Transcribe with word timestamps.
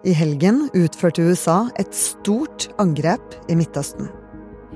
I 0.00 0.12
helgen 0.16 0.70
utførte 0.72 1.20
USA 1.28 1.68
et 1.78 1.94
stort 1.94 2.70
angrep 2.80 3.34
i 3.52 3.54
Midtøsten. 3.54 4.08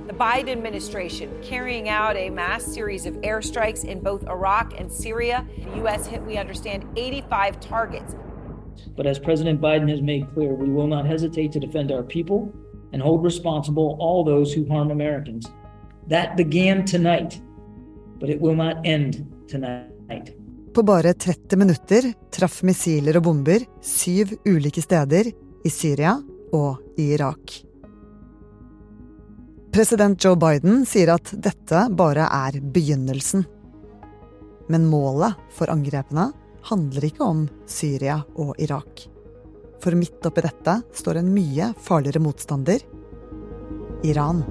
The 0.09 0.13
Biden 0.13 0.49
administration 0.49 1.31
carrying 1.43 1.89
out 1.89 2.17
a 2.17 2.29
mass 2.31 2.75
series 2.75 3.07
of 3.07 3.15
airstrikes 3.23 3.85
in 3.85 4.03
both 4.03 4.23
Iraq 4.29 4.79
and 4.79 4.91
Syria. 4.91 5.47
The 5.63 5.81
U.S. 5.81 6.07
hit, 6.07 6.21
we 6.27 6.37
understand, 6.37 6.83
85 6.97 7.59
targets. 7.61 8.15
But 8.97 9.07
as 9.07 9.19
President 9.19 9.63
Biden 9.63 9.89
has 9.89 10.03
made 10.03 10.27
clear, 10.35 10.53
we 10.53 10.69
will 10.69 10.89
not 10.89 11.07
hesitate 11.07 11.53
to 11.53 11.61
defend 11.61 11.91
our 11.91 12.03
people 12.03 12.53
and 12.93 13.01
hold 13.01 13.25
responsible 13.25 13.97
all 13.99 14.25
those 14.25 14.53
who 14.53 14.69
harm 14.69 14.91
Americans. 14.91 15.47
That 16.07 16.37
began 16.37 16.85
tonight, 16.85 17.41
but 18.21 18.29
it 18.29 18.39
will 18.39 18.57
not 18.57 18.77
end 18.85 19.25
tonight. 19.49 20.37
På 20.75 20.83
bare 20.83 21.13
30 21.15 21.57
minutter 21.57 22.07
traff 22.35 22.63
missiler 22.67 23.21
og 23.21 23.29
bomber 23.29 23.63
syv 23.79 24.33
ulike 24.43 24.83
steder 24.83 25.29
i 25.31 25.71
Syria 25.71 26.17
og 26.51 26.99
i 26.99 27.13
Irak. 27.15 27.53
President 29.71 30.19
Joe 30.19 30.35
Biden 30.35 30.83
sier 30.83 31.13
at 31.15 31.31
dette 31.31 31.85
bare 31.95 32.27
er 32.27 32.59
begynnelsen. 32.75 33.47
Men 34.67 34.91
målet 34.91 35.39
for 35.55 35.71
angrepene 35.71 36.33
handler 36.67 37.07
ikke 37.07 37.23
om 37.23 37.47
Syria 37.71 38.19
og 38.35 38.59
Irak. 38.59 39.07
For 39.79 39.95
midt 39.95 40.27
oppi 40.27 40.43
dette 40.43 40.81
står 40.91 41.23
en 41.23 41.31
mye 41.37 41.71
farligere 41.87 42.25
motstander 42.27 42.83
Iran. 44.03 44.43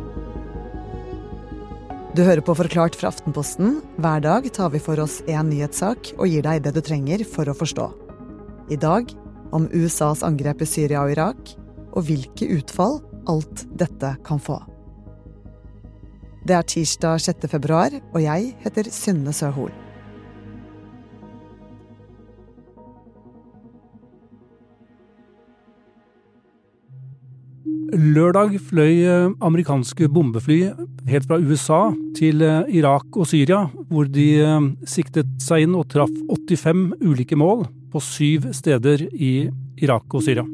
Du 2.14 2.22
hører 2.22 2.44
på 2.46 2.54
Forklart 2.54 2.94
fra 2.94 3.10
Aftenposten. 3.10 3.80
Hver 3.98 4.20
dag 4.22 4.46
tar 4.54 4.70
vi 4.70 4.78
for 4.78 5.02
oss 5.02 5.16
én 5.26 5.48
nyhetssak 5.50 6.12
og 6.14 6.28
gir 6.30 6.44
deg 6.46 6.60
det 6.62 6.76
du 6.76 6.82
trenger 6.86 7.24
for 7.26 7.50
å 7.50 7.56
forstå. 7.58 7.88
I 8.70 8.78
dag 8.78 9.10
om 9.50 9.66
USAs 9.74 10.22
angrep 10.22 10.62
i 10.62 10.68
Syria 10.70 11.02
og 11.02 11.16
Irak, 11.16 11.56
og 11.98 12.06
hvilke 12.06 12.52
utfall 12.54 13.00
alt 13.26 13.66
dette 13.82 14.14
kan 14.30 14.38
få. 14.38 14.60
Det 16.46 16.54
er 16.54 16.70
tirsdag 16.70 17.26
6. 17.26 17.50
februar, 17.50 17.98
og 18.14 18.22
jeg 18.22 18.54
heter 18.62 18.94
Synne 18.94 19.34
Søhol. 19.34 19.74
Lørdag 27.94 28.56
fløy 28.72 29.04
eh, 29.06 29.32
amerikanske 29.46 30.08
bombefly 30.10 30.58
helt 31.06 31.28
fra 31.30 31.38
USA 31.38 31.82
til 32.18 32.42
eh, 32.42 32.64
Irak 32.80 33.06
og 33.14 33.28
Syria, 33.30 33.68
hvor 33.90 34.08
de 34.10 34.28
eh, 34.42 34.70
siktet 34.90 35.30
seg 35.44 35.68
inn 35.68 35.76
og 35.78 35.86
traff 35.92 36.14
85 36.32 37.04
ulike 37.04 37.38
mål 37.38 37.68
på 37.94 38.02
syv 38.02 38.50
steder 38.58 39.06
i 39.14 39.50
Irak 39.84 40.10
og 40.10 40.26
Syria. 40.26 40.46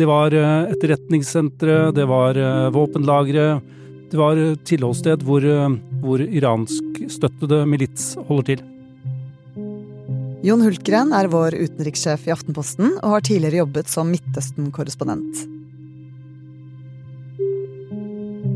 Det 0.00 0.08
var 0.08 0.32
etterretningssentre, 0.32 1.90
det 1.92 2.06
var 2.08 2.38
våpenlagre, 2.72 3.44
det 4.08 4.16
var 4.16 4.38
tilholdssted 4.64 5.26
hvor, 5.28 5.44
hvor 6.00 6.24
iranskstøttede 6.24 7.60
milits 7.68 8.14
holder 8.30 8.48
til. 8.54 8.64
Jon 10.46 10.64
Hultgren 10.64 11.12
er 11.12 11.28
vår 11.28 11.58
utenrikssjef 11.60 12.30
i 12.30 12.32
Aftenposten 12.32 12.94
og 12.96 13.18
har 13.18 13.28
tidligere 13.28 13.60
jobbet 13.60 13.92
som 13.92 14.08
Midtøsten-korrespondent. 14.08 15.59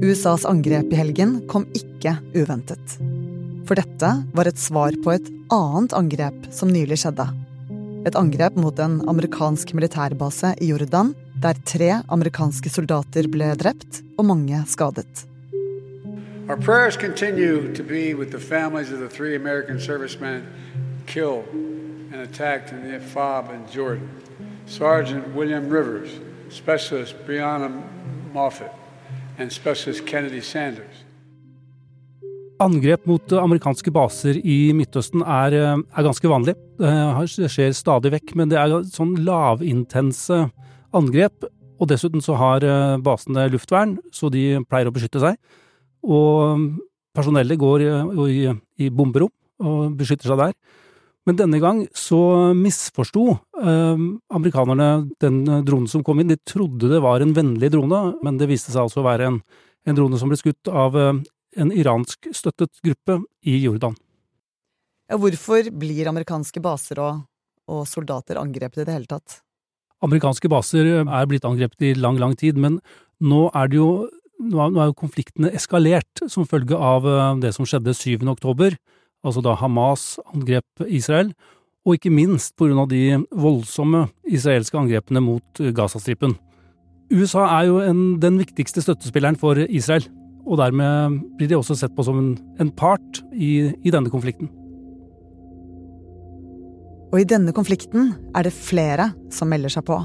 USAs 0.02 0.44
angrep 0.48 0.92
i 0.92 0.98
helgen 0.98 1.36
kom 1.48 1.66
ikke 1.76 2.16
uventet. 2.34 2.96
For 3.64 3.78
dette 3.78 4.10
var 4.34 4.48
et 4.48 4.60
svar 4.60 4.96
på 5.04 5.12
et 5.14 5.28
annet 5.54 5.94
angrep 5.96 6.48
som 6.52 6.72
nylig 6.72 6.98
skjedde. 7.02 7.26
Et 8.04 8.16
angrep 8.18 8.58
mot 8.60 8.78
en 8.82 8.98
amerikansk 9.08 9.72
militærbase 9.76 10.54
i 10.60 10.72
Jordan, 10.72 11.14
der 11.40 11.60
tre 11.64 11.90
amerikanske 12.12 12.72
soldater 12.72 13.28
ble 13.32 13.52
drept 13.60 14.02
og 14.18 14.28
mange 14.32 14.60
skadet. 14.68 15.24
Our 16.48 16.56
prayers 16.56 16.96
continue 16.96 17.72
to 17.72 17.82
be 17.82 18.14
with 18.14 18.30
the 18.30 18.40
families 18.40 18.92
of 18.92 18.98
the 18.98 19.08
three 19.08 19.34
American 19.34 19.80
servicemen 19.80 20.46
killed 21.06 21.44
and 22.12 22.20
attacked 22.20 22.72
in 22.72 22.82
the 22.82 23.00
Fob 23.00 23.50
in 23.50 23.64
Jordan. 23.72 24.10
Sergeant 24.66 25.34
William 25.34 25.68
Rivers, 25.68 26.10
Specialist 26.50 27.14
Brianna 27.26 27.70
Moffitt, 28.32 28.72
Angrep 32.62 33.02
mot 33.10 33.32
amerikanske 33.34 33.90
baser 33.90 34.38
i 34.38 34.70
Midtøsten 34.76 35.24
er, 35.26 35.56
eh, 35.58 35.74
er, 35.74 36.06
ganske 36.06 36.30
vanlig. 36.30 36.54
Det 36.78 37.50
skjer 37.50 37.74
stadig 37.74 38.12
vekk, 38.14 38.34
men 38.38 38.48
det 38.48 38.58
er 38.60 38.76
sånn 38.86 39.16
lavintense 39.26 40.38
angrep. 40.94 41.48
Og 41.80 41.90
dessuten 41.90 42.22
så 42.22 42.38
har 42.38 42.62
eh, 42.62 42.96
basene 43.02 43.48
luftvern, 43.50 43.98
så 44.14 44.30
de 44.30 44.62
pleier 44.70 44.86
å 44.86 44.94
beskytte 44.94 45.18
seg. 45.18 45.34
Og 46.06 46.70
personellet 47.14 47.58
går 47.58 47.88
i, 48.30 48.40
i 48.78 48.90
bomberom 48.90 49.32
og 49.58 49.98
beskytter 49.98 50.30
seg 50.30 50.38
der. 50.38 50.54
Men 51.24 51.38
denne 51.38 51.60
gang 51.60 51.84
så 51.96 52.18
misforsto 52.56 53.30
eh, 53.32 54.00
amerikanerne 54.36 54.88
den 55.24 55.44
dronen 55.64 55.88
som 55.88 56.04
kom 56.04 56.20
inn. 56.20 56.32
De 56.32 56.36
trodde 56.44 56.90
det 56.90 57.00
var 57.04 57.24
en 57.24 57.32
vennlig 57.36 57.70
drone, 57.72 58.00
men 58.24 58.40
det 58.40 58.50
viste 58.50 58.74
seg 58.74 58.84
altså 58.84 59.00
å 59.00 59.06
være 59.06 59.30
en, 59.30 59.38
en 59.88 59.96
drone 59.96 60.20
som 60.20 60.28
ble 60.28 60.38
skutt 60.40 60.68
av 60.68 60.98
eh, 61.00 61.22
en 61.56 61.72
iransk 61.72 62.28
støttet 62.34 62.82
gruppe 62.84 63.22
i 63.46 63.56
Jordan. 63.62 63.96
Ja, 65.08 65.16
hvorfor 65.20 65.68
blir 65.72 66.08
amerikanske 66.10 66.60
baser 66.64 67.00
og, 67.04 67.24
og 67.70 67.84
soldater 67.88 68.40
angrepet 68.40 68.82
i 68.82 68.86
det 68.88 68.98
hele 68.98 69.08
tatt? 69.08 69.40
Amerikanske 70.04 70.50
baser 70.52 70.90
er 71.04 71.30
blitt 71.30 71.46
angrepet 71.48 71.88
i 71.88 71.94
lang, 71.96 72.18
lang 72.20 72.34
tid, 72.36 72.60
men 72.60 72.80
nå 73.24 73.46
er 73.56 73.72
det 73.72 73.80
jo 73.80 73.88
nå 74.44 74.66
er 74.66 74.90
jo 74.90 74.96
konfliktene 74.98 75.52
eskalert 75.54 76.24
som 76.28 76.46
følge 76.48 76.76
av 76.76 77.06
eh, 77.08 77.40
det 77.44 77.54
som 77.56 77.68
skjedde 77.68 77.94
7. 77.96 78.26
oktober 78.28 78.76
altså 79.24 79.42
da 79.44 79.56
Hamas 79.58 80.14
angrep 80.30 80.86
Israel, 80.86 81.32
og 81.84 81.98
ikke 81.98 82.12
minst 82.12 82.54
på 82.56 82.68
grunn 82.68 82.80
av 82.80 82.88
de 82.88 83.18
voldsomme 83.36 84.06
israelske 84.24 84.78
angrepene 84.80 85.20
mot 85.24 85.60
Gazastripen. 85.76 86.36
USA 87.12 87.44
er 87.58 87.68
jo 87.68 87.80
en, 87.84 88.02
den 88.20 88.38
viktigste 88.40 88.82
støttespilleren 88.84 89.36
for 89.40 89.60
Israel, 89.68 90.06
og 90.44 90.60
dermed 90.60 91.20
blir 91.38 91.50
de 91.50 91.56
også 91.58 91.76
sett 91.76 91.94
på 91.96 92.04
som 92.04 92.20
en, 92.20 92.34
en 92.60 92.72
part 92.72 93.20
i, 93.32 93.72
i 93.84 93.92
denne 93.92 94.12
konflikten. 94.12 94.50
Og 97.14 97.20
i 97.22 97.28
denne 97.30 97.54
konflikten 97.54 98.10
er 98.34 98.46
det 98.46 98.56
flere 98.56 99.12
som 99.32 99.52
melder 99.52 99.70
seg 99.70 99.84
på. 99.86 100.00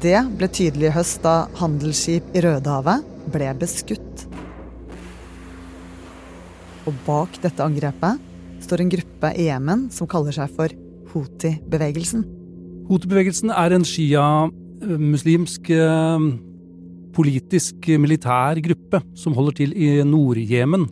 Det 0.00 0.18
ble 0.36 0.48
tydelig 0.52 0.90
i 0.90 0.94
høst 0.94 1.22
da 1.24 1.44
handelsskip 1.60 2.34
i 2.36 2.42
Rødehavet 2.44 3.06
ble 3.32 3.50
beskutt. 3.60 4.26
Og 6.90 6.96
bak 7.06 7.36
dette 7.38 7.62
angrepet 7.62 8.18
står 8.64 8.82
en 8.82 8.88
gruppe 8.90 9.28
i 9.38 9.46
Jemen 9.46 9.84
som 9.94 10.08
kaller 10.10 10.34
seg 10.34 10.50
for 10.56 10.72
Houthi-bevegelsen. 11.12 12.24
Houthi-bevegelsen 12.88 13.52
er 13.54 13.74
en 13.76 13.84
shia-muslimsk 13.86 15.70
eh, 15.70 16.24
politisk 17.14 17.86
militær 18.02 18.58
gruppe 18.64 19.02
som 19.18 19.36
holder 19.38 19.60
til 19.60 19.74
i 19.78 19.92
Nord-Jemen 20.06 20.88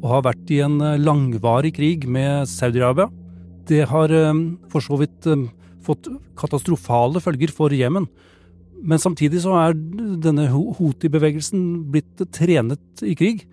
og 0.00 0.06
har 0.14 0.24
vært 0.30 0.54
i 0.56 0.62
en 0.64 0.78
eh, 0.80 0.96
langvarig 1.02 1.74
krig 1.76 2.06
med 2.08 2.48
Saudi-Arabia. 2.48 3.10
Det 3.68 3.82
har 3.92 4.14
eh, 4.16 4.40
for 4.72 4.84
så 4.86 4.96
vidt 5.02 5.28
fått 5.84 6.08
katastrofale 6.40 7.20
følger 7.20 7.52
for 7.52 7.76
Jemen. 7.76 8.08
Men 8.80 9.04
samtidig 9.04 9.44
så 9.44 9.52
er 9.60 9.76
denne 9.76 10.48
Houthi-bevegelsen 10.48 11.68
blitt 11.92 12.24
trenet 12.32 13.04
i 13.04 13.12
krig. 13.18 13.44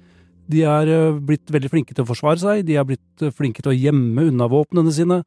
De 0.52 0.64
er 0.68 0.92
eh, 0.92 1.20
blitt 1.24 1.52
veldig 1.52 1.72
flinke 1.72 1.96
til 1.96 2.04
å 2.04 2.10
forsvare 2.10 2.42
seg, 2.42 2.64
de 2.68 2.78
er 2.80 2.88
blitt 2.88 3.24
eh, 3.24 3.34
flinke 3.36 3.64
til 3.64 3.72
å 3.72 3.78
gjemme 3.78 4.28
unna 4.30 4.50
våpnene 4.52 4.92
sine, 4.96 5.22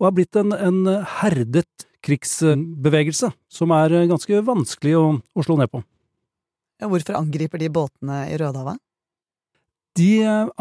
og 0.00 0.06
har 0.06 0.14
blitt 0.16 0.38
en, 0.38 0.54
en 0.54 0.84
herdet 1.20 1.86
krigsbevegelse 2.06 3.32
som 3.52 3.74
er 3.76 3.96
eh, 3.96 4.06
ganske 4.10 4.42
vanskelig 4.46 4.94
å, 4.98 5.06
å 5.18 5.46
slå 5.46 5.58
ned 5.60 5.72
på. 5.72 5.82
Hvorfor 6.80 7.18
angriper 7.18 7.60
de 7.60 7.68
båtene 7.72 8.22
i 8.30 8.38
Rødehavet? 8.40 8.78
De 9.98 10.12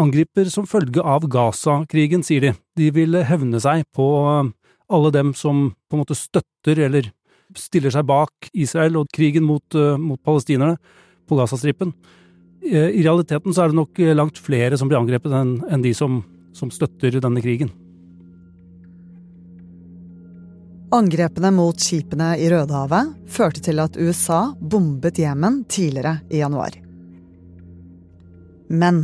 angriper 0.01 0.49
som 0.51 0.65
følge 0.67 1.03
av 1.05 1.27
Gaza-krigen, 1.31 2.25
sier 2.25 2.43
de. 2.43 2.53
De 2.75 2.89
vil 2.91 3.13
hevne 3.23 3.61
seg 3.61 3.85
på 3.95 4.07
alle 4.89 5.11
dem 5.13 5.35
som 5.37 5.69
på 5.87 5.95
en 5.95 6.01
måte 6.01 6.17
støtter 6.17 6.81
eller 6.89 7.11
stiller 7.55 7.93
seg 7.93 8.07
bak 8.09 8.49
Israel 8.57 8.97
og 8.99 9.13
krigen 9.15 9.45
mot, 9.45 9.77
mot 10.01 10.19
palestinerne 10.25 10.75
på 11.29 11.37
Gazastripen. 11.37 11.93
Eh, 12.65 12.89
I 12.99 13.03
realiteten 13.03 13.53
så 13.53 13.63
er 13.63 13.71
det 13.71 13.79
nok 13.79 13.99
eh, 13.99 14.15
langt 14.15 14.39
flere 14.41 14.77
som 14.77 14.89
blir 14.89 14.99
angrepet 14.99 15.33
enn, 15.35 15.83
de 15.83 15.93
som, 15.95 16.21
som 16.55 16.71
støtter 16.73 17.19
denne 17.21 17.43
krigen. 17.43 17.71
Angrepene 20.91 21.51
mot 21.53 21.77
skipene 21.77 22.31
i 22.41 22.47
Rødehavet 22.49 23.13
førte 23.29 23.61
til 23.61 23.77
at 23.81 23.97
USA 23.99 24.55
bombet 24.57 25.21
Jemen 25.21 25.61
tidligere 25.69 26.15
i 26.33 26.41
januar. 26.41 26.73
Men 28.69 29.03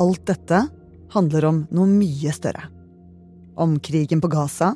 alt 0.00 0.24
dette 0.28 0.66
handler 1.14 1.48
om 1.48 1.62
noe 1.72 1.88
mye 1.88 2.32
større. 2.34 2.68
Om 3.56 3.78
krigen 3.80 4.20
på 4.20 4.28
Gaza, 4.32 4.74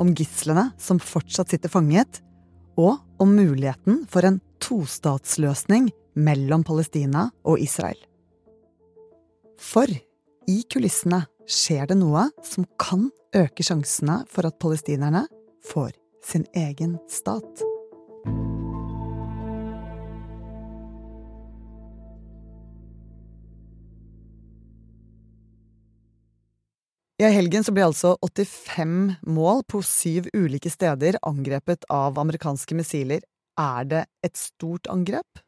om 0.00 0.14
gislene 0.16 0.70
som 0.80 1.00
fortsatt 1.02 1.52
sitter 1.52 1.72
fanget, 1.72 2.22
og 2.80 2.96
om 3.20 3.34
muligheten 3.36 4.06
for 4.08 4.24
en 4.24 4.40
tostatsløsning 4.64 5.90
mellom 6.14 6.64
Palestina 6.64 7.28
og 7.48 7.60
Israel. 7.62 7.98
For 9.60 9.88
i 10.50 10.58
kulissene 10.72 11.22
skjer 11.48 11.90
det 11.90 11.98
noe 12.00 12.28
som 12.46 12.66
kan 12.80 13.10
øke 13.36 13.64
sjansene 13.64 14.22
for 14.30 14.48
at 14.48 14.58
palestinerne 14.62 15.26
får 15.64 15.92
sin 16.26 16.46
egen 16.54 16.98
stat. 17.10 17.62
I 27.22 27.28
helgen 27.30 27.62
ble 27.70 27.84
altså 27.86 28.16
85 28.26 29.20
mål 29.30 29.60
på 29.70 29.78
syv 29.86 30.26
ulike 30.34 30.72
steder 30.72 31.20
angrepet 31.22 31.86
av 31.92 32.18
amerikanske 32.18 32.74
missiler. 32.74 33.22
Er 33.54 33.86
det 33.86 34.00
et 34.26 34.34
stort 34.40 34.90
angrep? 34.90 35.38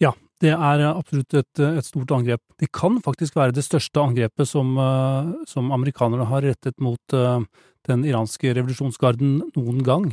Ja, 0.00 0.14
det 0.40 0.54
er 0.54 0.84
absolutt 0.88 1.36
et, 1.36 1.60
et, 1.60 1.84
stort 1.86 2.12
angrep. 2.16 2.42
Det 2.60 2.70
kan 2.72 2.98
faktisk 3.04 3.36
være 3.36 3.54
det 3.56 3.66
største 3.66 4.00
angrepet 4.00 4.48
som, 4.48 4.72
eh, 4.80 5.32
som 5.50 5.68
amerikanerne 5.76 6.28
har 6.30 6.46
rettet 6.46 6.80
mot 6.80 7.16
uh, 7.16 7.42
den 7.88 8.06
iranske 8.08 8.54
revolusjonsgarden 8.56 9.36
noen 9.56 9.84
gang. 9.84 10.08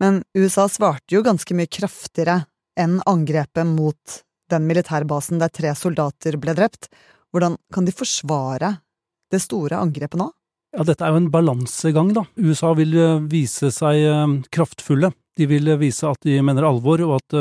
Men 0.00 0.22
USA 0.36 0.68
svarte 0.70 1.16
jo 1.16 1.24
ganske 1.26 1.56
mye 1.58 1.68
kraftigere 1.70 2.42
enn 2.78 3.00
angrepet 3.10 3.66
mot 3.66 4.20
den 4.48 4.66
militærbasen 4.68 5.40
der 5.42 5.52
tre 5.52 5.74
soldater 5.76 6.38
ble 6.40 6.54
drept. 6.56 6.88
Hvordan 7.34 7.58
kan 7.74 7.88
de 7.88 7.92
forsvare 7.92 8.78
det 9.32 9.42
store 9.44 9.80
angrepet 9.82 10.20
nå? 10.20 10.30
Ja, 10.76 10.84
dette 10.84 11.04
er 11.04 11.14
jo 11.14 11.22
en 11.22 11.30
balansegang, 11.32 12.12
da. 12.16 12.26
USA 12.36 12.74
vil 12.76 12.92
eh, 12.96 13.22
vise 13.30 13.70
seg 13.72 14.02
eh, 14.04 14.34
kraftfulle. 14.52 15.10
De 15.38 15.48
vil 15.48 15.70
eh, 15.72 15.80
vise 15.80 16.08
at 16.08 16.20
de 16.26 16.36
mener 16.44 16.66
alvor, 16.68 17.02
og 17.06 17.16
at, 17.18 17.38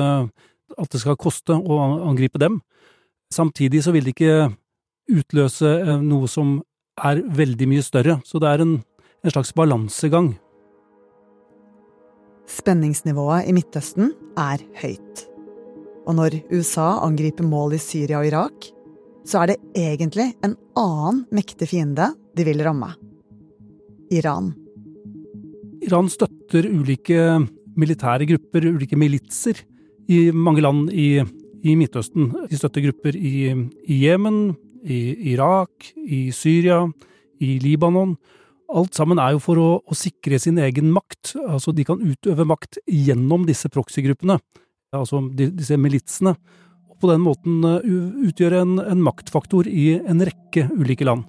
at 0.78 0.94
det 0.94 1.02
skal 1.02 1.20
koste 1.20 1.56
å 1.58 1.80
angripe 2.08 2.40
dem. 2.42 2.62
Samtidig 3.34 3.84
så 3.86 3.94
vil 3.96 4.08
de 4.08 4.14
ikke 4.14 4.50
utløse 5.08 6.00
noe 6.04 6.30
som 6.32 6.60
er 6.98 7.22
veldig 7.22 7.68
mye 7.70 7.86
større, 7.86 8.18
så 8.26 8.42
det 8.42 8.52
er 8.52 8.64
en, 8.64 8.76
en 9.24 9.34
slags 9.34 9.54
balansegang. 9.58 10.34
Spenningsnivået 12.48 13.50
i 13.50 13.56
Midtøsten 13.56 14.14
er 14.40 14.64
høyt. 14.80 15.26
Og 16.08 16.16
når 16.16 16.40
USA 16.54 17.04
angriper 17.04 17.46
mål 17.48 17.76
i 17.76 17.82
Syria 17.84 18.22
og 18.22 18.30
Irak, 18.30 18.70
så 19.28 19.42
er 19.44 19.52
det 19.52 19.58
egentlig 19.76 20.30
en 20.46 20.56
annen 20.80 21.26
mektig 21.36 21.68
fiende 21.74 22.14
de 22.38 22.46
vil 22.48 22.64
ramme. 22.64 22.94
Iran. 24.16 24.54
Iran 25.84 26.08
støtter 26.10 26.70
ulike 26.72 27.42
militære 27.78 28.30
grupper, 28.32 28.70
ulike 28.72 28.98
militser, 29.00 29.60
i 30.08 30.20
mange 30.32 30.64
land 30.64 30.92
i, 30.94 31.20
i 31.64 31.76
Midtøsten. 31.80 32.32
De 32.50 32.60
støtter 32.60 32.86
grupper 32.88 33.18
i 33.18 33.52
Jemen, 33.92 34.56
i 34.88 35.32
Irak, 35.34 35.92
i 35.96 36.28
Syria, 36.36 36.86
i 37.44 37.58
Libanon. 37.64 38.16
Alt 38.68 38.98
sammen 39.00 39.20
er 39.24 39.36
jo 39.36 39.42
for 39.44 39.60
å, 39.62 39.68
å 39.80 39.96
sikre 39.96 40.40
sin 40.44 40.60
egen 40.60 40.92
makt. 40.96 41.36
Altså, 41.48 41.74
de 41.76 41.86
kan 41.88 42.02
utøve 42.04 42.48
makt 42.48 42.82
gjennom 42.84 43.46
disse 43.48 43.72
proxy-gruppene, 43.72 44.40
altså 44.96 45.22
disse 45.36 45.78
militsene 45.80 46.36
og 46.88 47.00
på 47.04 47.12
den 47.12 47.24
måten 47.24 47.64
eh, 47.68 47.90
utgjøre 48.28 48.64
en, 48.64 48.78
en 48.82 49.04
maktfaktor 49.04 49.68
i 49.70 49.98
en 50.00 50.24
rekke 50.26 50.68
ulike 50.76 51.08
land. 51.08 51.28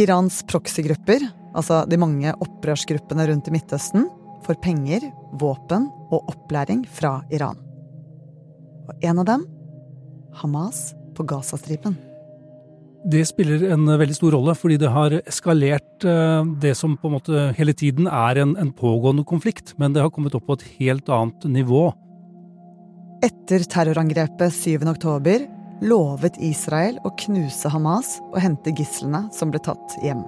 Irans 0.00 0.40
proxy-grupper, 0.48 1.24
altså 1.52 1.82
de 1.88 2.00
mange 2.00 2.32
opprørsgruppene 2.32 3.28
rundt 3.28 3.50
i 3.50 3.54
Midtøsten, 3.54 4.08
får 4.46 4.60
penger, 4.64 5.08
våpen 5.40 5.88
og 6.12 6.30
opplæring 6.32 6.84
fra 6.88 7.20
Iran. 7.32 7.58
Og 8.88 9.04
en 9.06 9.22
av 9.22 9.28
dem 9.28 9.44
Hamas 10.40 10.92
på 11.16 11.26
Gazastripen. 11.28 11.96
Det 13.02 13.24
spiller 13.26 13.64
en 13.74 13.88
veldig 13.98 14.14
stor 14.14 14.36
rolle, 14.36 14.54
fordi 14.54 14.76
det 14.78 14.90
har 14.94 15.16
eskalert 15.26 16.04
eh, 16.06 16.44
det 16.62 16.76
som 16.78 16.94
på 16.96 17.10
en 17.10 17.16
måte 17.16 17.48
hele 17.58 17.74
tiden 17.74 18.06
er 18.06 18.38
en, 18.44 18.54
en 18.56 18.70
pågående 18.72 19.24
konflikt, 19.26 19.74
men 19.76 19.94
det 19.94 20.04
har 20.04 20.12
kommet 20.14 20.36
opp 20.38 20.46
på 20.46 20.58
et 20.60 20.68
helt 20.78 21.10
annet 21.10 21.48
nivå. 21.50 21.88
Etter 23.26 23.66
terrorangrepet 23.70 24.54
7. 24.54 24.86
oktober 24.90 25.48
lovet 25.82 26.38
Israel 26.42 27.00
å 27.02 27.10
knuse 27.24 27.70
Hamas 27.74 28.16
og 28.30 28.38
hente 28.42 28.74
gislene 28.78 29.26
som 29.34 29.50
ble 29.50 29.62
tatt 29.62 29.98
hjem. 30.06 30.22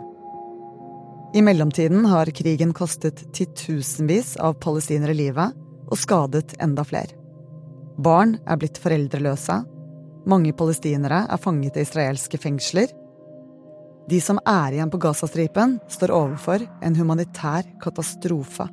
I 1.35 1.43
mellomtiden 1.43 2.05
har 2.05 2.27
krigen 2.27 2.73
kostet 2.73 3.35
titusenvis 3.35 4.37
av 4.37 4.55
palestinere 4.63 5.17
livet 5.19 5.57
og 5.91 5.99
skadet 5.99 6.53
enda 6.63 6.85
flere. 6.87 7.11
Barn 7.99 8.37
er 8.47 8.61
blitt 8.61 8.79
foreldreløse. 8.79 9.57
Mange 10.31 10.53
palestinere 10.55 11.25
er 11.27 11.43
fanget 11.43 11.75
i 11.75 11.83
israelske 11.83 12.39
fengsler. 12.39 12.87
De 14.07 14.21
som 14.23 14.39
er 14.47 14.77
igjen 14.77 14.93
på 14.93 15.01
Gazastripen, 15.03 15.81
står 15.91 16.15
overfor 16.15 16.63
en 16.87 17.01
humanitær 17.01 17.67
katastrofe. 17.83 18.69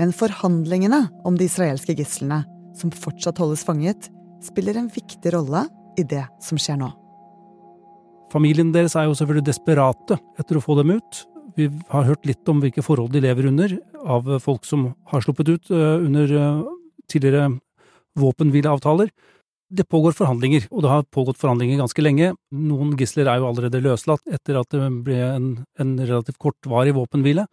Men 0.00 0.10
forhandlingene 0.18 1.04
om 1.22 1.38
de 1.38 1.46
israelske 1.46 1.94
gislene 1.94 2.42
som 2.74 2.90
fortsatt 2.90 3.38
holdes 3.38 3.62
fanget, 3.62 4.10
spiller 4.42 4.82
en 4.82 4.90
viktig 4.90 5.36
rolle 5.38 5.68
i 5.94 6.02
det 6.02 6.26
som 6.42 6.58
skjer 6.58 6.82
nå. 6.82 6.90
Familien 8.34 8.72
deres 8.74 8.96
er 8.98 9.06
jo 9.06 9.14
selvfølgelig 9.14 9.46
desperate 9.46 10.18
etter 10.40 10.58
å 10.58 10.62
få 10.62 10.74
dem 10.80 10.96
ut. 10.96 11.20
Vi 11.54 11.68
har 11.92 12.08
hørt 12.08 12.24
litt 12.26 12.48
om 12.50 12.58
hvilke 12.62 12.82
forhold 12.82 13.12
de 13.14 13.22
lever 13.22 13.46
under, 13.46 13.76
av 14.02 14.26
folk 14.42 14.64
som 14.66 14.88
har 15.12 15.22
sluppet 15.22 15.52
ut 15.52 15.70
eh, 15.70 16.00
under 16.02 16.32
eh, 16.34 16.64
tidligere 17.10 17.52
våpenhvileavtaler. 18.18 19.12
Det 19.74 19.86
pågår 19.90 20.16
forhandlinger, 20.18 20.66
og 20.74 20.82
det 20.82 20.90
har 20.90 21.06
pågått 21.14 21.38
forhandlinger 21.38 21.78
ganske 21.78 22.02
lenge. 22.02 22.32
Noen 22.50 22.96
gisler 22.98 23.30
er 23.30 23.38
jo 23.38 23.46
allerede 23.52 23.82
løslatt 23.84 24.26
etter 24.26 24.58
at 24.58 24.74
det 24.74 24.90
ble 25.06 25.20
en, 25.28 25.46
en 25.78 25.94
relativt 26.02 26.40
kortvarig 26.42 26.94
våpenhvile. 26.98 27.46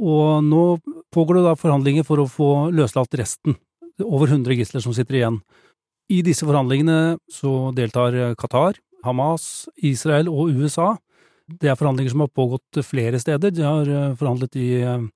Og 0.00 0.44
nå 0.44 0.62
pågår 1.12 1.40
det 1.40 1.46
da 1.48 1.56
forhandlinger 1.60 2.04
for 2.08 2.20
å 2.20 2.28
få 2.30 2.50
løslatt 2.72 3.16
resten 3.20 3.56
Det 3.98 4.04
er 4.04 4.12
over 4.12 4.30
100 4.30 4.60
gisler 4.60 4.84
som 4.84 4.94
sitter 4.96 5.18
igjen. 5.18 5.40
I 6.12 6.20
disse 6.26 6.44
forhandlingene 6.44 7.16
så 7.32 7.72
deltar 7.76 8.16
Qatar, 8.40 8.78
Hamas, 9.04 9.68
Israel 9.76 10.28
og 10.30 10.52
USA. 10.56 10.94
Det 11.50 11.70
er 11.70 11.78
forhandlinger 11.78 12.12
som 12.12 12.24
har 12.24 12.34
pågått 12.34 12.82
flere 12.86 13.20
steder. 13.22 13.54
De 13.54 13.64
har 13.66 13.88
eh, 13.88 14.16
forhandlet 14.18 14.58
i, 14.60 14.68
eh, 14.86 15.06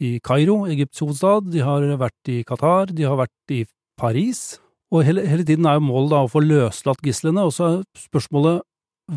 i 0.00 0.14
Kairo, 0.24 0.64
Egypts 0.70 1.04
hovedstad, 1.04 1.50
de 1.52 1.62
har 1.64 1.84
vært 2.00 2.32
i 2.32 2.40
Qatar, 2.48 2.94
de 2.94 3.06
har 3.06 3.18
vært 3.20 3.54
i 3.54 3.64
Paris. 3.98 4.58
Og 4.94 5.04
hele, 5.04 5.26
hele 5.28 5.44
tiden 5.44 5.66
er 5.68 5.76
jo 5.76 5.86
målet 5.86 6.14
da 6.14 6.22
å 6.24 6.32
få 6.32 6.42
løslatt 6.42 7.02
gislene, 7.04 7.44
og 7.44 7.52
så 7.54 7.68
er 7.68 7.82
spørsmålet 8.08 8.64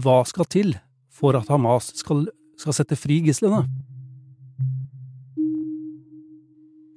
hva 0.02 0.22
skal 0.28 0.48
til 0.52 0.76
for 1.12 1.38
at 1.38 1.50
Hamas 1.52 1.92
skal, 2.00 2.26
skal 2.60 2.76
sette 2.76 2.98
fri 3.00 3.22
gislene? 3.26 3.64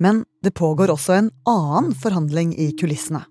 Men 0.03 0.25
det 0.43 0.55
pågår 0.59 0.91
også 0.93 1.15
en 1.17 1.31
annen 1.49 1.95
forhandling 1.97 2.53
i 2.61 2.73
kulissene. 2.77 3.23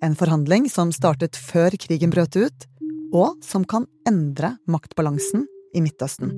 En 0.00 0.16
forhandling 0.16 0.68
som 0.72 0.92
startet 0.96 1.36
før 1.36 1.76
krigen 1.76 2.12
brøt 2.12 2.38
ut, 2.40 2.66
og 3.12 3.40
som 3.44 3.64
kan 3.68 3.86
endre 4.08 4.54
maktbalansen 4.70 5.46
i 5.74 5.82
Midtøsten. 5.84 6.32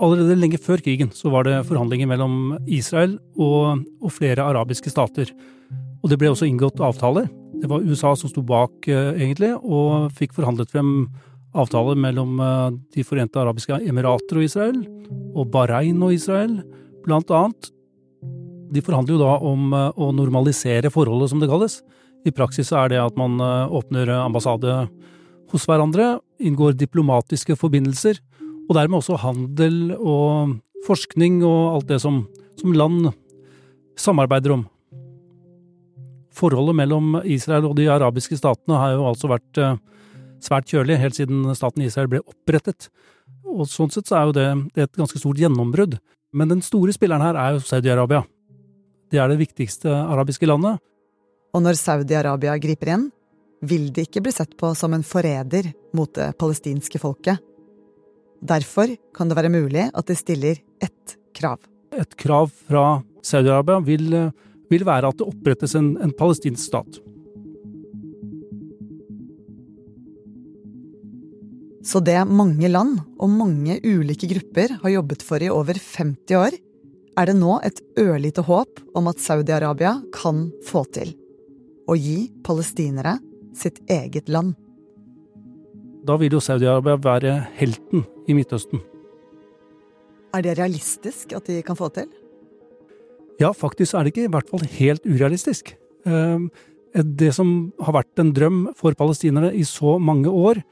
Allerede 0.00 0.38
lenge 0.38 0.60
før 0.62 0.80
krigen 0.80 1.10
så 1.12 1.28
var 1.32 1.44
det 1.44 1.58
forhandlinger 1.68 2.08
mellom 2.08 2.54
Israel 2.64 3.18
og, 3.36 3.82
og 4.00 4.14
flere 4.16 4.46
arabiske 4.48 4.92
stater. 4.92 5.32
Og 6.00 6.08
det 6.08 6.16
ble 6.20 6.30
også 6.32 6.48
inngått 6.48 6.80
avtaler. 6.80 7.28
Det 7.60 7.68
var 7.68 7.84
USA 7.84 8.14
som 8.16 8.30
sto 8.32 8.42
bak, 8.46 8.88
eh, 8.88 9.12
egentlig, 9.20 9.52
og 9.60 10.08
fikk 10.16 10.32
forhandlet 10.38 10.72
frem 10.72 11.10
avtaler 11.52 11.98
mellom 11.98 12.38
eh, 12.40 12.78
De 12.94 13.04
forente 13.04 13.36
arabiske 13.36 13.82
emirater 13.84 14.40
og 14.40 14.46
Israel, 14.46 14.80
og 15.34 15.50
Bahrain 15.52 16.00
og 16.00 16.14
Israel, 16.16 16.62
blant 17.04 17.30
annet. 17.36 17.70
De 18.72 18.80
forhandler 18.86 19.18
jo 19.18 19.20
da 19.20 19.36
om 19.44 19.74
eh, 19.76 20.00
å 20.00 20.08
normalisere 20.16 20.92
forholdet, 20.94 21.34
som 21.34 21.42
det 21.42 21.50
kalles. 21.52 21.82
I 22.24 22.32
praksis 22.32 22.72
er 22.72 22.92
det 22.92 23.00
at 23.00 23.16
man 23.16 23.40
åpner 23.40 24.10
ambassade 24.12 24.74
hos 25.54 25.66
hverandre, 25.68 26.18
inngår 26.40 26.76
diplomatiske 26.78 27.56
forbindelser, 27.58 28.20
og 28.68 28.76
dermed 28.78 29.00
også 29.00 29.18
handel 29.20 29.94
og 29.98 30.58
forskning 30.86 31.40
og 31.42 31.76
alt 31.76 31.88
det 31.90 32.00
som, 32.02 32.22
som 32.60 32.74
land 32.76 33.10
samarbeider 33.98 34.54
om. 34.54 34.66
Forholdet 36.30 36.78
mellom 36.78 37.18
Israel 37.26 37.66
og 37.68 37.74
de 37.78 37.88
arabiske 37.90 38.38
statene 38.38 38.78
har 38.78 38.94
jo 38.94 39.08
altså 39.10 39.30
vært 39.32 39.60
eh, 39.60 39.78
svært 40.40 40.70
kjølig 40.70 41.00
helt 41.02 41.18
siden 41.18 41.48
staten 41.58 41.84
Israel 41.84 42.08
ble 42.12 42.22
opprettet. 42.22 42.88
Og 43.50 43.66
sånn 43.68 43.90
sett 43.92 44.08
så 44.08 44.20
er 44.20 44.28
jo 44.28 44.36
det, 44.36 44.48
det 44.74 44.84
er 44.84 44.88
et 44.88 45.00
ganske 45.02 45.20
stort 45.20 45.40
gjennombrudd. 45.40 45.98
Men 46.32 46.52
den 46.52 46.62
store 46.62 46.94
spilleren 46.94 47.24
her 47.24 47.38
er 47.38 47.56
jo 47.56 47.64
Saudi-Arabia. 47.66 48.22
Det 49.10 49.18
er 49.18 49.32
det 49.32 49.40
viktigste 49.40 49.90
arabiske 49.90 50.46
landet. 50.46 50.78
Og 51.50 51.64
når 51.64 51.78
Saudi-Arabia 51.80 52.54
griper 52.62 52.94
inn, 52.94 53.08
vil 53.60 53.90
de 53.92 54.04
ikke 54.06 54.22
bli 54.24 54.32
sett 54.32 54.56
på 54.58 54.72
som 54.78 54.94
en 54.96 55.04
forræder 55.06 55.72
mot 55.96 56.12
det 56.16 56.32
palestinske 56.40 57.00
folket. 57.02 57.40
Derfor 58.40 58.94
kan 59.16 59.28
det 59.28 59.36
være 59.36 59.52
mulig 59.52 59.90
at 59.92 60.08
de 60.08 60.16
stiller 60.16 60.62
ett 60.80 61.16
krav. 61.36 61.60
Et 61.92 62.16
krav 62.16 62.48
fra 62.48 63.02
Saudi-Arabia 63.26 63.82
vil, 63.84 64.08
vil, 64.70 64.84
være 64.86 65.10
at 65.10 65.20
det 65.20 65.28
opprettes 65.28 65.76
en, 65.76 65.92
en 66.00 66.14
palestinsk 66.16 66.70
stat. 66.70 67.00
Så 71.84 72.00
det 72.04 72.18
mange 72.28 72.68
land 72.68 72.98
og 73.18 73.32
mange 73.32 73.78
ulike 73.84 74.28
grupper 74.30 74.76
har 74.82 74.94
jobbet 74.94 75.24
for 75.26 75.42
i 75.42 75.52
over 75.52 75.76
50 75.76 76.36
år, 76.38 76.56
er 77.18 77.28
det 77.28 77.36
nå 77.36 77.56
et 77.66 77.80
ørlite 77.98 78.44
håp 78.46 78.80
om 78.96 79.08
at 79.10 79.20
Saudi-Arabia 79.20 79.98
kan 80.14 80.46
få 80.64 80.86
til. 80.94 81.12
Å 81.90 81.96
gi 81.98 82.30
palestinere 82.46 83.18
sitt 83.56 83.80
eget 83.90 84.28
land. 84.28 84.54
Da 86.06 86.16
vil 86.20 86.32
jo 86.32 86.40
Saudi-Arabia 86.40 86.96
være 87.04 87.34
helten 87.58 88.06
i 88.28 88.36
Midtøsten. 88.36 88.80
Er 90.34 90.44
det 90.46 90.56
realistisk 90.58 91.34
at 91.36 91.48
de 91.50 91.60
kan 91.66 91.76
få 91.76 91.90
til? 91.94 92.08
Ja, 93.40 93.50
faktisk 93.56 93.94
er 93.94 94.04
det 94.04 94.14
ikke 94.14 94.28
i 94.28 94.32
hvert 94.32 94.50
fall 94.50 94.62
helt 94.78 95.06
urealistisk. 95.08 95.74
Ehm, 96.06 96.50
det 96.94 97.32
som 97.34 97.72
har 97.80 97.96
vært 98.00 98.20
en 98.20 98.32
drøm 98.36 98.60
for 98.78 98.94
palestinere 98.98 99.52
i 99.56 99.64
så 99.64 99.98
mange 99.98 100.30
år, 100.30 100.62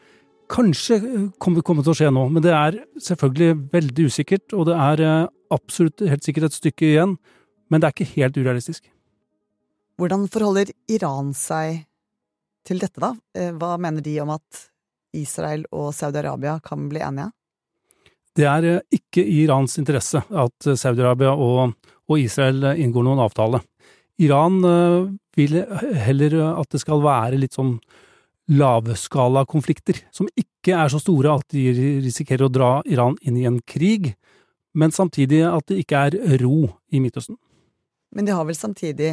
Kanskje 0.49 0.97
eh, 0.97 1.25
kommer 1.39 1.61
det 1.61 1.85
til 1.85 1.93
å 1.93 1.97
skje 1.99 2.13
nå, 2.15 2.23
men 2.33 2.45
det 2.45 2.55
er 2.57 2.79
selvfølgelig 3.05 3.57
veldig 3.75 4.07
usikkert, 4.09 4.55
og 4.57 4.69
det 4.71 4.77
er 4.81 5.03
eh, 5.05 5.27
absolutt 5.53 6.05
helt 6.09 6.25
sikkert 6.25 6.49
et 6.49 6.57
stykke 6.57 6.87
igjen, 6.89 7.19
men 7.69 7.81
det 7.81 7.89
er 7.89 7.97
ikke 7.97 8.15
helt 8.15 8.39
urealistisk. 8.41 8.89
Hvordan 10.01 10.25
forholder 10.33 10.73
Iran 10.89 11.35
seg 11.37 11.83
til 12.69 12.83
dette, 12.83 13.01
da? 13.03 13.15
Eh, 13.35 13.53
hva 13.57 13.77
mener 13.81 14.05
de 14.05 14.19
om 14.23 14.35
at 14.37 14.65
Israel 15.17 15.65
og 15.73 15.91
Saudi-Arabia 15.97 16.59
kan 16.65 16.89
bli 16.91 17.03
enige? 17.05 17.33
Det 18.39 18.47
er 18.47 18.83
ikke 18.95 19.25
i 19.25 19.41
Irans 19.47 19.79
interesse 19.81 20.21
at 20.21 20.69
Saudi-Arabia 20.69 21.33
og, 21.33 21.73
og, 22.07 22.19
Israel 22.21 22.77
inngår 22.77 23.09
noen 23.09 23.25
avtale. 23.25 23.63
Iran 24.23 24.61
vil 25.35 25.57
heller 26.05 26.37
at 26.51 26.71
det 26.75 26.81
skal 26.83 27.03
være 27.03 27.39
litt 27.41 27.57
sånn 27.57 27.77
lavskalakonflikter, 28.49 30.01
som 30.11 30.29
ikke 30.39 30.77
er 30.77 30.89
så 30.93 31.01
store 31.03 31.37
at 31.37 31.53
de 31.53 31.67
risikerer 32.05 32.47
å 32.47 32.53
dra 32.53 32.71
Iran 32.89 33.19
inn 33.21 33.37
i 33.37 33.47
en 33.49 33.61
krig, 33.61 34.15
men 34.79 34.95
samtidig 34.95 35.43
at 35.49 35.69
det 35.69 35.83
ikke 35.83 36.05
er 36.09 36.39
ro 36.43 36.69
i 36.93 37.03
Midtøsten. 37.03 37.37
Men 38.17 38.29
de 38.29 38.33
har 38.33 38.47
vel 38.49 38.57
samtidig 38.57 39.11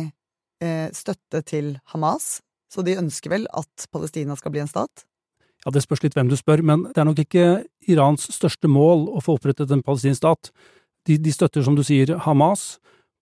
eh, 0.63 0.87
støtte 0.95 1.41
til 1.47 1.73
Hamas, 1.91 2.39
så 2.75 2.83
de 2.83 2.97
ønsker 2.99 3.31
vel 3.31 3.45
at 3.55 3.87
Palestina 3.93 4.35
skal 4.35 4.51
bli 4.51 4.65
en 4.65 4.71
stat? 4.71 5.05
Ja, 5.65 5.71
Det 5.71 5.81
spørs 5.81 6.03
litt 6.03 6.13
hvem 6.13 6.29
du 6.29 6.35
spør, 6.37 6.61
men 6.61 6.85
det 6.91 7.01
er 7.01 7.07
nok 7.07 7.21
ikke 7.23 7.45
Irans 7.89 8.27
største 8.29 8.69
mål 8.69 9.07
å 9.15 9.23
få 9.23 9.39
opprettet 9.39 9.71
en 9.71 9.83
palestinsk 9.85 10.21
stat. 10.21 10.51
De, 11.07 11.17
de 11.17 11.31
støtter, 11.33 11.63
som 11.65 11.77
du 11.77 11.81
sier, 11.85 12.13
Hamas, 12.25 12.75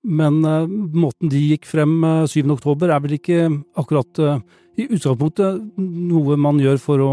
men 0.04 0.42
uh, 0.44 0.68
måten 0.68 1.32
de 1.32 1.40
gikk 1.54 1.68
frem 1.70 2.02
uh, 2.04 2.26
eh, 2.26 2.32
7. 2.32 2.50
oktober 2.52 2.92
er 2.92 3.00
vel 3.04 3.16
ikke 3.16 3.46
akkurat 3.80 4.20
uh, 4.20 4.42
i 4.76 4.90
utgangspunktet 4.90 5.62
noe 5.80 6.36
man 6.36 6.60
gjør 6.60 6.82
for 6.82 7.04
å, 7.04 7.12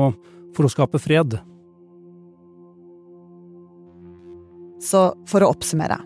for 0.56 0.66
å 0.66 0.72
skape 0.72 0.98
fred. 0.98 1.38
Så 4.82 5.10
for 5.28 5.44
å 5.44 5.52
oppsummere. 5.52 6.00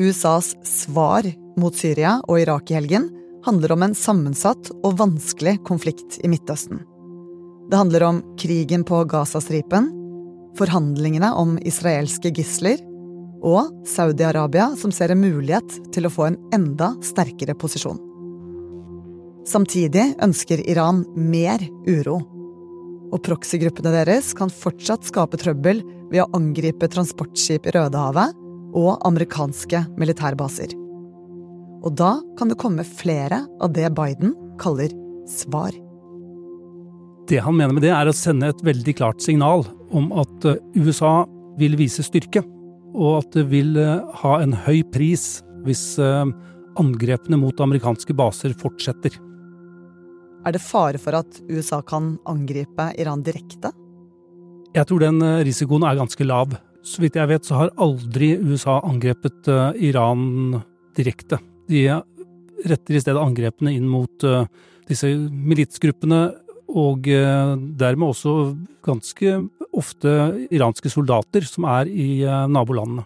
USAs 0.00 0.54
svar 0.66 1.28
mot 1.60 1.76
Syria 1.76 2.16
og 2.24 2.40
Irak 2.40 2.72
i 2.72 2.78
helgen 2.78 3.10
handler 3.46 3.72
om 3.72 3.82
en 3.86 3.96
sammensatt 3.96 4.70
og 4.82 4.98
vanskelig 5.00 5.58
konflikt 5.66 6.18
i 6.24 6.30
Midtøsten. 6.30 6.82
Det 7.70 7.78
handler 7.78 8.04
om 8.06 8.20
krigen 8.40 8.84
på 8.84 9.04
Gazastripen, 9.10 9.90
forhandlingene 10.58 11.30
om 11.38 11.56
israelske 11.62 12.32
gisler 12.34 12.80
og 13.46 13.70
Saudi-Arabia 13.88 14.72
som 14.76 14.92
ser 14.92 15.14
en 15.14 15.22
mulighet 15.22 15.78
til 15.94 16.06
å 16.06 16.12
få 16.12 16.26
en 16.28 16.38
enda 16.54 16.92
sterkere 17.06 17.54
posisjon. 17.56 18.00
Samtidig 19.48 20.12
ønsker 20.22 20.60
Iran 20.68 21.04
mer 21.16 21.62
uro. 21.88 22.20
Og 23.10 23.22
proxy-gruppene 23.26 23.94
deres 23.94 24.34
kan 24.38 24.52
fortsatt 24.52 25.06
skape 25.08 25.40
trøbbel 25.40 25.80
ved 26.10 26.22
å 26.22 26.28
angripe 26.36 26.90
transportskip 26.92 27.66
i 27.66 27.74
Rødehavet 27.78 28.36
og 28.76 29.00
amerikanske 29.08 29.86
militærbaser. 29.98 30.79
Og 31.80 31.94
da 31.96 32.18
kan 32.38 32.50
det 32.50 32.58
komme 32.60 32.84
flere 32.84 33.44
av 33.62 33.72
det 33.72 33.88
Biden 33.96 34.34
kaller 34.60 34.92
svar. 35.28 35.72
Det 37.30 37.40
han 37.44 37.56
mener 37.56 37.76
med 37.76 37.84
det, 37.84 37.92
er 37.94 38.10
å 38.10 38.16
sende 38.16 38.50
et 38.50 38.62
veldig 38.66 38.96
klart 38.98 39.22
signal 39.22 39.64
om 39.94 40.10
at 40.18 40.46
eh, 40.48 40.58
USA 40.76 41.24
vil 41.60 41.76
vise 41.78 42.02
styrke, 42.02 42.42
og 42.90 43.20
at 43.20 43.36
det 43.36 43.46
vil 43.52 43.76
eh, 43.78 44.00
ha 44.22 44.38
en 44.42 44.56
høy 44.66 44.82
pris 44.92 45.38
hvis 45.64 45.84
eh, 46.02 46.24
angrepene 46.80 47.38
mot 47.38 47.62
amerikanske 47.62 48.16
baser 48.18 48.56
fortsetter. 48.58 49.14
Er 50.46 50.56
det 50.56 50.64
fare 50.64 50.98
for 50.98 51.18
at 51.20 51.38
USA 51.50 51.82
kan 51.86 52.16
angripe 52.28 52.88
Iran 52.98 53.22
direkte? 53.22 53.70
Jeg 54.74 54.88
tror 54.88 55.02
den 55.02 55.20
risikoen 55.44 55.84
er 55.84 55.98
ganske 55.98 56.24
lav. 56.24 56.54
Så 56.86 57.02
vidt 57.02 57.18
jeg 57.18 57.28
vet, 57.28 57.44
så 57.44 57.58
har 57.58 57.74
aldri 57.82 58.32
USA 58.40 58.78
angrepet 58.88 59.50
Iran 59.84 60.62
direkte. 60.96 61.40
De 61.70 61.84
retter 62.66 62.98
i 62.98 63.02
stedet 63.02 63.22
angrepene 63.22 63.72
inn 63.76 63.88
mot 63.88 64.26
eh, 64.26 64.44
disse 64.90 65.10
militsgruppene, 65.30 66.24
og 66.70 67.02
dermed 67.02 68.12
også 68.12 68.32
ganske 68.86 69.32
ofte 69.74 70.12
iranske 70.54 70.86
soldater 70.92 71.42
som 71.42 71.64
er 71.66 71.90
i 71.90 72.22
nabolandene. 72.22 73.02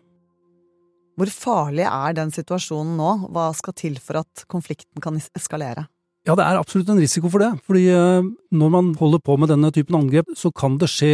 Hvor 1.17 1.31
farlig 1.31 1.87
er 1.87 2.17
den 2.19 2.33
situasjonen 2.35 2.97
nå? 2.99 3.11
Hva 3.33 3.47
skal 3.57 3.77
til 3.79 3.97
for 4.03 4.21
at 4.21 4.45
konflikten 4.53 5.01
kan 5.01 5.17
eskalere? 5.39 5.87
Ja, 6.25 6.35
det 6.35 6.45
er 6.47 6.59
absolutt 6.59 6.89
en 6.89 7.01
risiko 7.03 7.29
for 7.31 7.45
det. 7.45 7.53
Fordi 7.69 7.85
eh, 7.93 8.29
når 8.57 8.71
man 8.73 8.93
holder 8.99 9.21
på 9.21 9.37
med 9.41 9.53
denne 9.53 9.71
typen 9.75 9.99
angrep, 10.01 10.33
så 10.39 10.51
kan 10.57 10.79
det 10.81 10.89
skje 10.91 11.13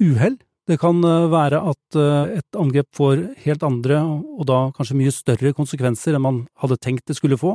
uhell. 0.00 0.38
Det 0.68 0.76
kan 0.80 1.00
eh, 1.04 1.28
være 1.32 1.60
at 1.70 1.96
eh, 1.96 2.38
et 2.42 2.58
angrep 2.60 2.88
får 2.96 3.22
helt 3.46 3.64
andre, 3.64 4.02
og 4.04 4.44
da 4.48 4.58
kanskje 4.76 4.98
mye 4.98 5.12
større 5.14 5.54
konsekvenser 5.56 6.16
enn 6.16 6.24
man 6.24 6.42
hadde 6.60 6.76
tenkt 6.84 7.08
det 7.08 7.16
skulle 7.16 7.40
få. 7.40 7.54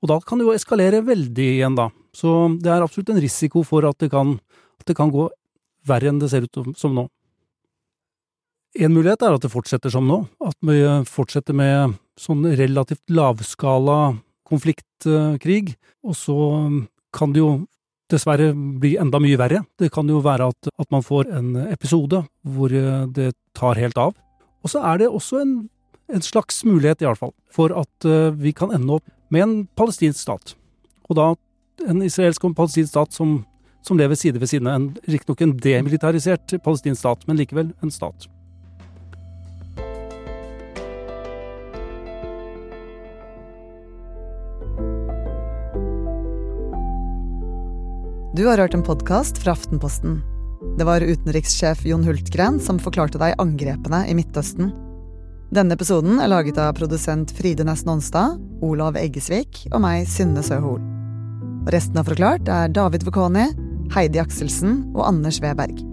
Og 0.00 0.08
da 0.08 0.18
kan 0.24 0.40
det 0.40 0.46
jo 0.46 0.56
eskalere 0.56 1.00
veldig 1.04 1.46
igjen, 1.54 1.76
da. 1.76 1.88
Så 2.16 2.50
det 2.60 2.72
er 2.72 2.84
absolutt 2.84 3.14
en 3.14 3.22
risiko 3.22 3.64
for 3.64 3.88
at 3.88 4.00
det 4.00 4.10
kan, 4.12 4.36
at 4.80 4.88
det 4.88 4.96
kan 4.96 5.12
gå 5.12 5.28
verre 5.88 6.12
enn 6.12 6.20
det 6.20 6.30
ser 6.32 6.44
ut 6.44 6.76
som 6.76 6.96
nå. 6.96 7.06
En 8.80 8.94
mulighet 8.94 9.24
er 9.26 9.34
at 9.34 9.42
det 9.42 9.50
fortsetter 9.50 9.92
som 9.92 10.06
nå, 10.06 10.22
at 10.46 10.56
vi 10.64 10.78
fortsetter 11.08 11.56
med 11.56 11.96
sånn 12.20 12.44
relativt 12.60 13.02
lavskala 13.10 13.98
konfliktkrig, 14.46 15.74
og 16.06 16.16
så 16.16 16.36
kan 17.16 17.32
det 17.34 17.42
jo 17.42 17.50
dessverre 18.12 18.50
bli 18.54 18.94
enda 19.00 19.20
mye 19.22 19.38
verre. 19.40 19.62
Det 19.78 19.90
kan 19.94 20.08
jo 20.10 20.22
være 20.24 20.50
at, 20.52 20.70
at 20.80 20.88
man 20.92 21.04
får 21.04 21.30
en 21.38 21.52
episode 21.68 22.22
hvor 22.42 22.72
eh, 22.74 23.04
det 23.16 23.32
tar 23.56 23.80
helt 23.80 23.98
av. 24.00 24.16
Og 24.64 24.72
så 24.72 24.82
er 24.84 25.02
det 25.02 25.08
også 25.08 25.40
en, 25.40 25.54
en 26.12 26.24
slags 26.24 26.64
mulighet, 26.68 27.02
i 27.02 27.08
hvert 27.08 27.20
fall, 27.20 27.32
for 27.48 27.72
at 27.72 28.06
uh, 28.08 28.28
vi 28.36 28.52
kan 28.52 28.74
ende 28.76 28.98
opp 28.98 29.06
med 29.32 29.44
en 29.46 29.54
palestinsk 29.78 30.20
stat. 30.20 30.52
Og 31.08 31.16
da 31.16 31.30
en 31.88 32.02
israelsk 32.04 32.44
og 32.44 32.56
palestinsk 32.58 32.92
stat 32.92 33.16
som, 33.16 33.38
som 33.86 33.96
lever 33.96 34.18
side 34.20 34.40
ved 34.42 34.50
side. 34.52 34.74
Riktignok 35.08 35.40
en 35.46 35.56
demilitarisert 35.56 36.58
palestinsk 36.64 37.00
stat, 37.00 37.24
men 37.28 37.40
likevel 37.40 37.72
en 37.80 37.94
stat. 37.94 38.28
Du 48.40 48.46
har 48.46 48.58
hørt 48.58 48.74
en 48.74 48.82
podkast 48.82 49.38
fra 49.38 49.52
Aftenposten. 49.52 50.22
Det 50.78 50.84
var 50.88 51.04
utenrikssjef 51.04 51.82
Jon 51.84 52.04
Hultgren 52.06 52.56
som 52.64 52.78
forklarte 52.80 53.20
deg 53.20 53.34
angrepene 53.42 53.98
i 54.08 54.14
Midtøsten. 54.16 54.70
Denne 55.52 55.76
episoden 55.76 56.22
er 56.24 56.30
laget 56.32 56.56
av 56.56 56.70
produsent 56.78 57.34
Fride 57.36 57.66
Næss 57.68 57.82
Nonstad, 57.84 58.38
Olav 58.64 58.96
Eggesvik 58.96 59.66
og 59.74 59.82
meg, 59.84 60.08
Synne 60.08 60.40
Søhol. 60.40 60.80
Resten 61.68 62.00
av 62.00 62.08
Forklart 62.08 62.48
er 62.48 62.72
David 62.72 63.04
Vekoni, 63.10 63.44
Heidi 63.92 64.24
Akselsen 64.24 64.86
og 64.94 65.04
Anders 65.10 65.42
Weberg. 65.44 65.84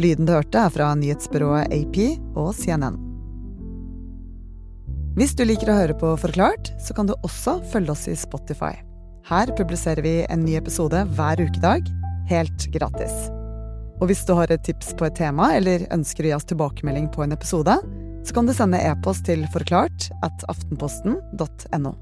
Lyden 0.00 0.24
du 0.24 0.32
hørte, 0.32 0.64
er 0.64 0.72
fra 0.72 0.88
nyhetsbyrået 0.96 1.76
AP 1.76 2.00
og 2.40 2.54
CNN. 2.56 2.96
Hvis 5.20 5.36
du 5.36 5.44
liker 5.44 5.76
å 5.76 5.80
høre 5.82 6.00
på 6.00 6.16
Forklart, 6.24 6.72
så 6.80 6.96
kan 6.96 7.12
du 7.12 7.18
også 7.20 7.60
følge 7.68 7.92
oss 7.92 8.08
i 8.08 8.16
Spotify. 8.16 8.78
Her 9.26 9.50
publiserer 9.58 10.02
vi 10.02 10.20
en 10.30 10.44
ny 10.46 10.52
episode 10.54 11.00
hver 11.16 11.40
ukedag, 11.42 11.88
helt 12.30 12.66
gratis. 12.70 13.14
Og 13.98 14.06
hvis 14.06 14.22
du 14.28 14.36
har 14.38 14.52
et 14.54 14.62
tips 14.62 14.92
på 14.94 15.08
et 15.08 15.16
tema, 15.18 15.48
eller 15.56 15.82
ønsker 15.90 16.22
å 16.22 16.28
gi 16.28 16.34
oss 16.36 16.46
tilbakemelding 16.46 17.08
på 17.10 17.24
en 17.24 17.34
episode, 17.34 17.74
så 18.22 18.36
kan 18.36 18.46
du 18.46 18.54
sende 18.54 18.78
e-post 18.78 19.26
til 19.26 19.42
forklart 19.50 20.12
at 20.22 20.46
aftenposten.no. 20.52 21.96